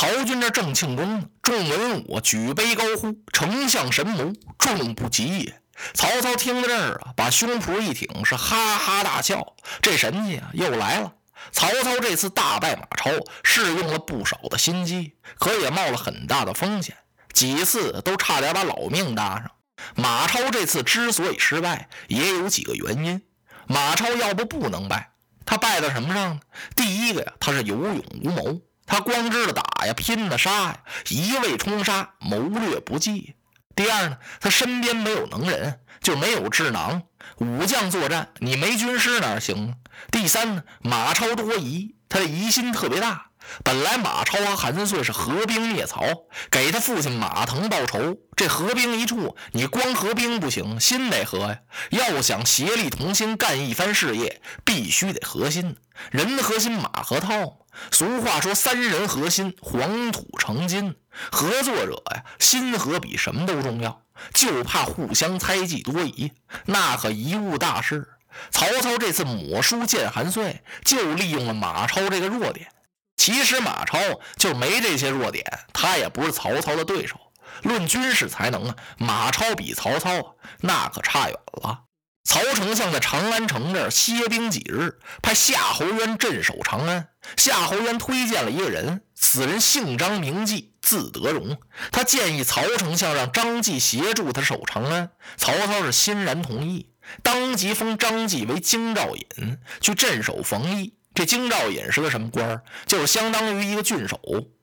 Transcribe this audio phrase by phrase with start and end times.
[0.00, 5.60] 曹军这正庆功呢，众文武举杯高呼：“丞相神谋，众不及也。”
[5.92, 9.56] 曹操听到这儿啊，把胸脯一挺，是哈哈大笑。
[9.82, 11.12] 这神气啊，又来了！
[11.52, 13.10] 曹操这次大败马超，
[13.44, 16.96] 是用了不少的心机，可也冒了很大的风险，
[17.34, 19.50] 几次都差点把老命搭上。
[19.94, 23.20] 马超这次之所以失败，也有几个原因。
[23.66, 25.12] 马超要不不能败，
[25.44, 26.40] 他败在什么上呢？
[26.74, 33.36] 第一个呀，他是有勇无谋，他光知道打呀，拼的杀呀，一味冲杀，谋略不济。
[33.76, 37.02] 第二呢，他身边没有能人，就没有智囊。
[37.36, 39.76] 武将作战，你没军师哪行？
[40.10, 43.26] 第三呢，马超多疑，他的疑心特别大。
[43.62, 46.02] 本来马超和韩遂是合兵灭曹，
[46.50, 48.16] 给他父亲马腾报仇。
[48.36, 51.60] 这合兵一处，你光合兵不行，心得合呀。
[51.90, 55.76] 要想协力同心干一番事业，必须得合心。
[56.10, 57.59] 人合心，马合套。
[57.90, 60.96] 俗话说：“三人合心，黄土成金。”
[61.32, 66.32] 合作者呀，心合比什么都重要，就怕互相猜忌多疑，
[66.66, 68.08] 那可贻误大事。
[68.50, 72.68] 曹操这次抹书见韩遂，就利用了马超这个弱点。
[73.16, 73.98] 其实马超
[74.36, 77.16] 就没这些弱点，他也不是曹操的对手。
[77.62, 81.82] 论军事才能啊，马超比曹操那可差远了。
[82.30, 87.08] 曹丞相在长安城这儿歇兵几日，派夏侯渊镇守长安。
[87.36, 91.58] 夏侯渊推荐了一个人，此人姓张名纪，字德荣。
[91.90, 95.10] 他建议曹丞相让张继协助他守长安。
[95.36, 96.92] 曹操是欣然同意，
[97.24, 100.94] 当即封张继为京兆尹，去镇守冯异。
[101.12, 102.62] 这京兆尹是个什么官儿？
[102.86, 104.20] 就是相当于一个郡守。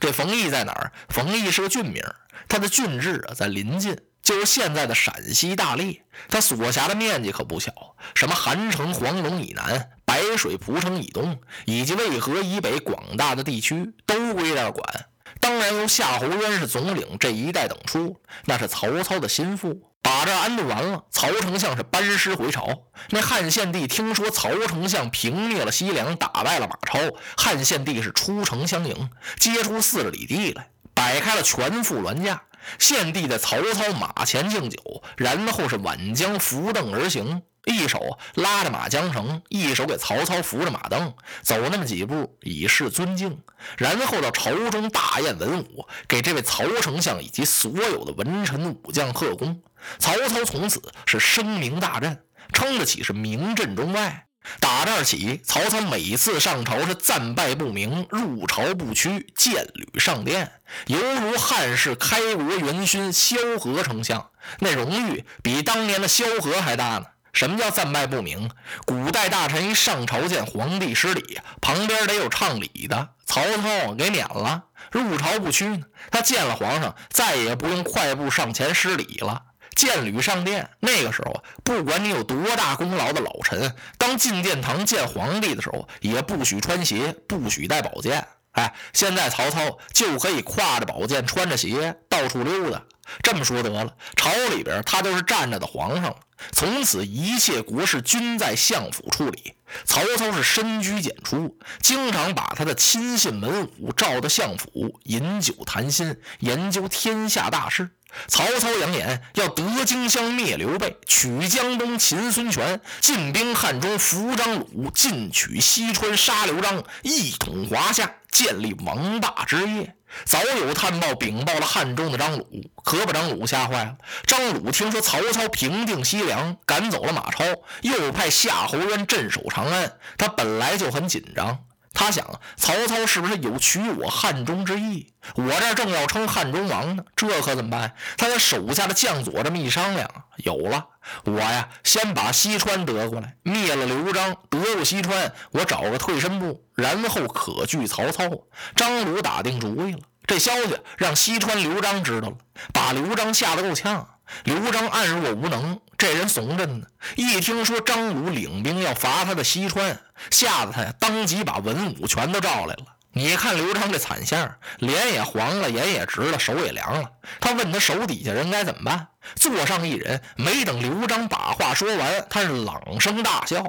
[0.00, 0.92] 这冯异在哪儿？
[1.10, 2.02] 冯异是个郡名，
[2.48, 3.98] 他的郡治啊在临近。
[4.22, 7.72] 就是现在的陕西大荔，它所辖的面积可不小，
[8.14, 15.06] 什么韩城、黄龙以南、白水蒲城以东，以及渭河以北广大的地区都归这儿管。
[15.40, 19.82] 当然由夏侯渊是总领这一带等处，那是曹操的心腹。
[20.02, 22.66] 把这安顿完了，曹丞相是班师回朝。
[23.10, 26.98] 那汉献帝听说曹丞相平灭了西凉，打败了马超，
[27.36, 32.42] 汉献帝是出城相迎，接出四十里地来，摆开了全副銮驾。
[32.78, 43.38] 献帝在曹操马前敬酒，然后是挽将扶凳而行，一手拉着马缰绳，一手给曹操扶着马凳，走那么几步以示尊敬。
[43.76, 49.62] 然后到朝中大宴文武，给这位曹丞相以及所有的文臣武将贺功。
[49.98, 52.22] 曹操从此是声名大振，
[52.52, 54.26] 称得起是名震中外。
[54.58, 60.50] 打这儿起，曹操每次上朝是战败不明，入朝不趋，见履上殿，
[60.86, 67.04] 犹如汉室开国元勋萧何丞相，那荣誉比当年的萧何还大呢。
[67.32, 68.50] 什么叫战败不明？
[68.84, 74.64] 古代大臣一上朝见皇帝施礼，旁边得有唱礼的，曹操给免了。
[74.90, 79.42] 入朝不趋呢，他见了皇上，再也不用快步上前施礼了。
[79.74, 88.26] 见履上殿，那个时候啊，不管你有多大功劳的老臣，当进殿堂见皇帝的时候，也不许穿鞋，不许带宝剑。
[88.52, 92.82] 哎，现在曹操就可以挎着宝剑，穿着鞋到处溜达。
[93.22, 96.14] 这么说得了，朝里边他都是站着的皇上。
[96.52, 99.54] 从此一切国事均在相府处理。
[99.84, 107.90] 曹操是深居简出，经常把他的亲信文武召到相府饮酒谈心，研究天下大事。
[108.28, 119.94] 曹操扬言要得荆襄灭刘备，取江东擒孙权，进兵汉中扶张鲁，进取西川杀刘璋，一统华夏，建立王霸之业。
[120.24, 122.44] 早有探报禀报了汉中的张鲁，
[122.82, 123.96] 可把张鲁吓坏了。
[124.26, 127.44] 张鲁听说曹操平定西凉，赶走了马超，
[127.82, 131.58] 又派夏侯渊镇守长安，他本来就很紧张。
[132.00, 135.12] 他想，曹操是不是有取我汉中之意？
[135.34, 137.92] 我这正要称汉中王呢，这可怎么办？
[138.16, 140.86] 他的手下的将佐这么一商量，有了，
[141.24, 148.30] 我呀，先把西川得过来，灭了刘璋，得过西川，我找个退身部，然后可拒曹操。
[148.74, 152.36] 张鲁打定主意了，这消息让西川刘璋知道了，
[152.72, 154.08] 把刘璋吓得够呛。
[154.44, 156.86] 刘璋暗若无能，这人怂着呢。
[157.16, 160.00] 一听说张鲁领兵要伐他的西川，
[160.30, 162.84] 吓得他呀，当即把文武全都召来了。
[163.12, 167.10] 你看刘璋这惨相，脸也黄了，眼也直了，手也凉了。
[167.40, 169.08] 他问他手底下人该怎么办？
[169.34, 173.64] 座上一人没等刘璋把话说完，他是朗声大笑：“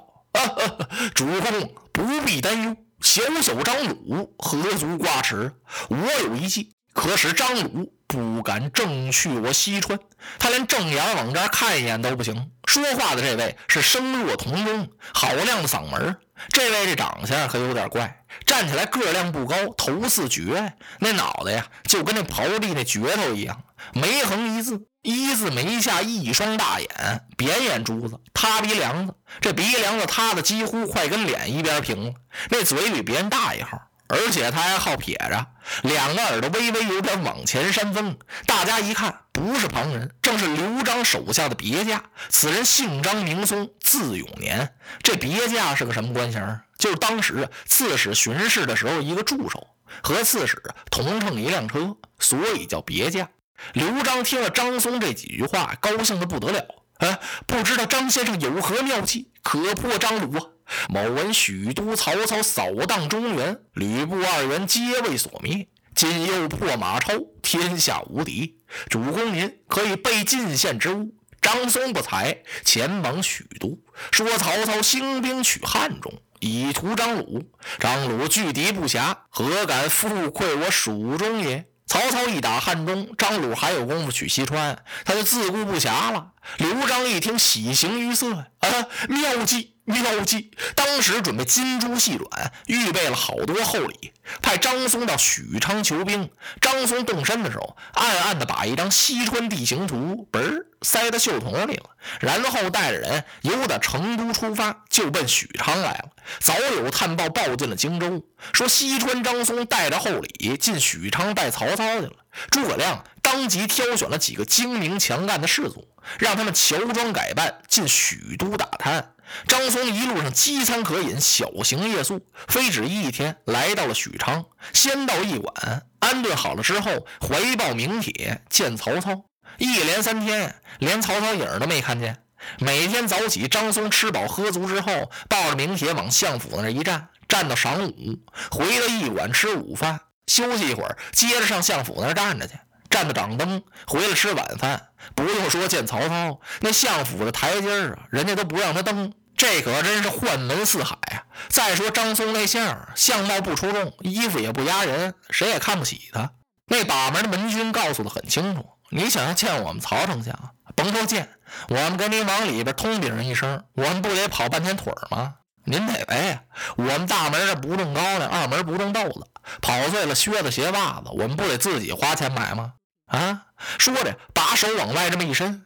[1.16, 5.52] 主公不必担忧，小小张鲁何足挂齿？
[5.90, 9.98] 我有一计，可使张鲁不敢正去我西川。
[10.38, 16.16] 他连正眼往这儿看一眼都不行。”说话的这位是声若铜钟，好亮的嗓门
[16.50, 23.64] 这位这长相可有点怪，站起来个量不高，头似橛，那脑袋呀就跟那刨地那镢头一样，
[23.94, 32.14] 眉横一字，一字眉下一双大眼，扁眼珠子，塌鼻梁子，这鼻梁子塌的几乎快跟脸一边平了，
[32.50, 33.82] 那嘴比别人大一号。
[34.12, 35.48] 而且他还好撇着，
[35.84, 38.18] 两个耳朵微微有点往前扇风。
[38.46, 42.04] 大家一看，不是旁人，正是刘璋手下的别驾。
[42.30, 44.74] 此人姓张名松，字永年。
[45.02, 46.60] 这别驾是个什么官衔？
[46.78, 49.66] 就是当时刺史巡视的时候一个助手，
[50.04, 53.30] 和刺史同乘一辆车，所以叫别驾。
[53.74, 56.66] 刘璋听了张松这几句话，高兴的不得了。
[56.98, 57.18] 啊，
[57.48, 60.44] 不知道张先生有何妙计，可破张鲁啊？
[60.90, 68.58] 某闻许都曹操扫荡中原，吕布二人皆未所灭，今又破马超，天下无敌。
[68.90, 71.14] 主公您可以备进献之物。
[71.42, 73.80] 张松不才，前往许都，
[74.12, 77.50] 说曹操兴兵取汉中，以图张鲁。
[77.80, 81.66] 张鲁拒敌不暇，何敢复溃我蜀中也？
[81.88, 86.32] 曹操一打汉中，张鲁还有功夫取西川，他就自顾不暇了。
[86.58, 88.70] 刘璋一听，喜形于色啊，
[89.10, 89.71] 妙计！
[89.86, 90.52] 妙计！
[90.76, 96.30] 当时准备金珠细软，预备了好多厚礼，派张松到许昌求兵。
[96.62, 101.90] 张松动身的时候，暗暗的把一张西川地形图嘣儿塞到袖筒里了，
[102.20, 106.10] 然后带着人由打成都出发，就奔许昌来了。
[106.40, 108.24] 早有探报报进了荆州，
[108.54, 112.14] 说西川张松带着厚礼进许昌拜曹操去了。
[112.50, 115.88] 诸葛亮当即挑选了几个精明强干的士卒，
[116.20, 119.14] 让他们乔装改扮进许都打探。
[119.48, 124.46] 张松一路上饥餐渴饮，小行夜宿，非止一天，来到了许昌。
[124.74, 129.24] 先到驿馆安顿好了之后，回报名帖见曹操。
[129.58, 132.24] 一连三天，连曹操影都没看见。
[132.60, 138.20] 每天早起，张松吃饱喝足之后，抱着名帖往相府那一站，站到晌午，
[138.50, 142.54] 回到驿馆吃午饭，休息一会儿，接着上相府那站着去，
[142.90, 144.88] 站到掌灯，回来吃晚饭。
[145.14, 149.14] 不用说见曹操，那相府的台阶啊，人家都不让他登。
[149.42, 151.26] 这可真是宦门四海啊！
[151.50, 156.30] 再说张松那相，相貌不出众，衣服也不压人，谁也看不起他。
[156.68, 160.36] 那把门的门军告诉的很清楚：你想要见我们曹丞相，
[160.76, 161.28] 甭说见，
[161.70, 165.34] 我们跟您往里边通禀一声，我们不得跑半天腿吗？
[165.66, 166.46] 您得呗？
[166.76, 169.26] 我们大门不种高粱，二门不种豆子，
[169.60, 172.74] 跑碎了靴子鞋袜子，我们不得自己花钱买吗？
[173.08, 173.48] 啊！
[173.80, 175.66] 说着，把手往外这么一伸，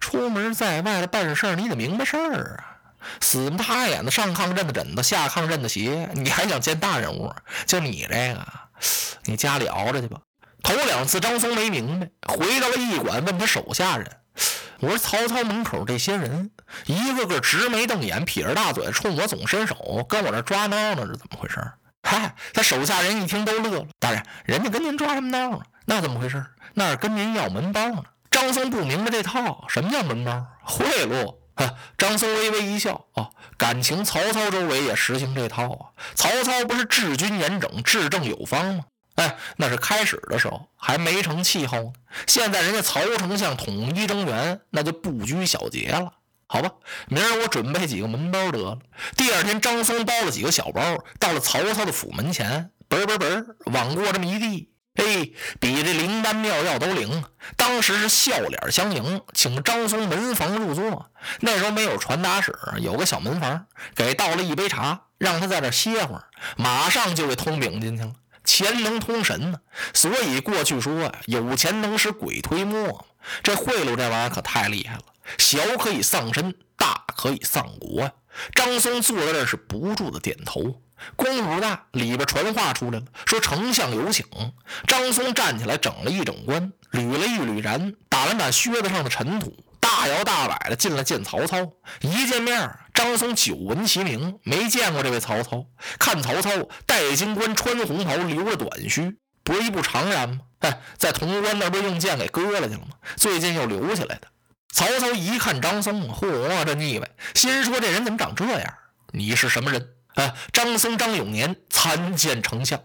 [0.00, 2.71] 出门在外的办事你得明白事儿啊！
[3.20, 7.32] 死不塌眼的上炕认的枕头，下炕认的鞋，你还想见大人物？
[7.66, 8.46] 就你这个，
[9.24, 10.20] 你家里熬着去吧。
[10.62, 14.16] 头两次张松没明白，回到了驿馆，问他手下人
[14.80, 16.50] ：“我说曹操门口这些人，
[16.86, 21.60] 一个个直眉瞪眼，撇着大嘴，冲我总伸手，跟我这抓孬呢，是怎么回事？”
[22.04, 23.86] 嗨，他手下人一听都乐了。
[23.98, 25.60] 大人，人家跟您抓什么孬呢？
[25.86, 26.44] 那怎么回事？
[26.74, 28.02] 那是跟您要门包呢。
[28.30, 30.46] 张松不明白这套，什么叫门包？
[30.62, 31.36] 贿赂。
[31.98, 35.90] 张松微微一笑，哦，感情曹操周围也实行这套啊。
[36.14, 38.84] 曹操不是治军严整、治政有方吗？
[39.16, 41.92] 哎，那是开始的时候还没成气候呢。
[42.26, 46.14] 现在人家曹丞相统一中原，那就不拘小节了。
[46.46, 46.70] 好吧，
[47.08, 48.78] 明儿我准备几个门包得了。
[49.16, 54.71] 第二天，张松包了几个小包，到了曹操的府门前，嘣嘣嘣，往过这么一递。
[54.94, 57.24] 嘿，比这灵丹妙药都灵。
[57.56, 61.10] 当时是笑脸相迎，请张松门房入座。
[61.40, 66.24] 那时候没有传达室，有个小门房，给倒了一杯茶，让他在这歇会儿，
[66.56, 68.12] 马上就给通禀进去了。
[68.44, 69.60] 钱能通神呢，
[69.94, 73.06] 所以过去说呀，有钱能使鬼推磨。
[73.42, 75.02] 这贿赂这玩意儿可太厉害了，
[75.38, 78.12] 小可以丧身，大可以丧国呀。
[78.54, 80.82] 张松坐在这是不住的点头。
[81.16, 84.24] 功夫不大，里边传话出来了，说丞相有请。
[84.86, 91.72] 张松站起来，整了一整冠，捋了一捋髯，打了打靴子上的尘土，大摇大摆的进来见曹操。
[92.00, 95.66] 一见面，张松久闻其名，没见过这位曹操。
[95.98, 96.50] 看曹操
[96.86, 100.40] 戴金冠，穿红袍，留着短须，不是一不常然吗？
[100.60, 102.96] 哎，在潼关那不是用剑给割了去了吗？
[103.16, 104.28] 最近又留下来的。
[104.72, 108.74] 曹操一看张松，嚯，这腻歪，心说这人怎么长这样？
[109.12, 109.88] 你是什么人？
[110.14, 112.80] 哎，张松张永年参见丞相。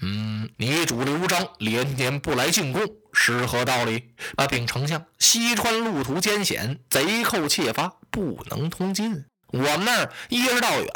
[0.00, 4.14] 嗯，你主刘璋连年不来进贡，是何道理？
[4.36, 9.24] 啊，禀丞相，西川路途艰险，贼寇窃发，不能通进。
[9.48, 10.88] 我们那儿一是道远，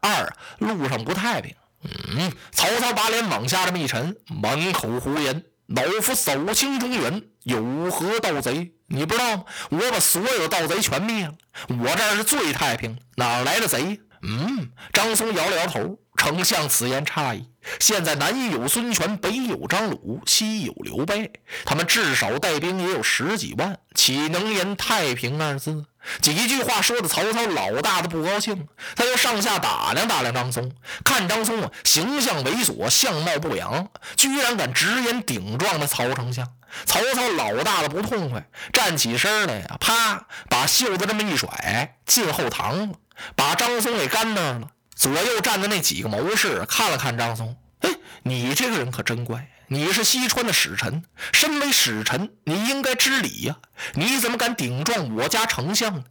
[0.00, 1.54] 二路上不太平。
[1.82, 5.44] 嗯，曹操把脸往下这么一沉，满口胡言。
[5.66, 8.72] 老夫扫清中原，有何盗贼？
[8.86, 9.44] 你不知道吗？
[9.70, 11.34] 我把所有盗贼全灭了，
[11.68, 14.00] 我这儿是最太平，哪来的贼？
[14.26, 15.98] 嗯，张松摇了摇头。
[16.16, 17.48] 丞相此言差矣。
[17.80, 21.30] 现在南有孙权，北有张鲁，西有刘备，
[21.64, 25.84] 他们至少带兵也有十几万，岂能言太平二字？
[26.20, 30.72] 几句话说的曹操老大的不高兴，他又上下打量打量张松，
[31.04, 36.46] 看张松啊，形象猥琐，相貌不扬，居然敢直言顶撞那曹丞相。
[36.86, 42.94] 曹操老大的不痛快，站起身来呀，啪，把袖子这么一甩，进后堂了，
[43.34, 44.68] 把张松给干那儿了。
[44.94, 47.90] 左右站的那几个谋士看了看张松，哎，
[48.22, 51.02] 你这个人可真怪，你是西川的使臣，
[51.32, 53.56] 身为使臣，你应该知礼呀，
[53.94, 56.04] 你怎么敢顶撞我家丞相呢？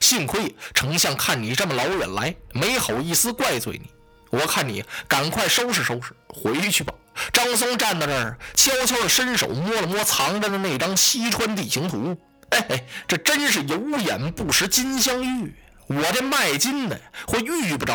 [0.00, 3.90] 幸亏丞相看你这么老远来，没好意思怪罪你。
[4.30, 6.92] 我看你赶快收拾收拾，回去吧。
[7.32, 12.16] 张松站在这儿，悄悄地伸手摸了摸藏着的那张西川地形图，
[12.50, 15.54] 哎哎，这真是有眼不识金镶玉。
[15.90, 17.94] 我这卖金的会遇不着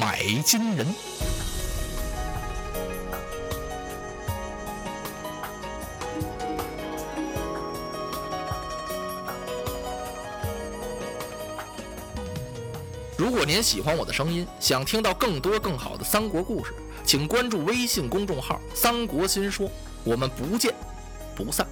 [0.00, 0.86] 买金人。
[13.18, 16.72] 如果您喜欢我的声音，想听到更多更好的三国故事，
[17.04, 19.70] 请关注微信公众号“三国新说”。
[20.04, 20.74] 我们不见
[21.36, 21.66] 不散。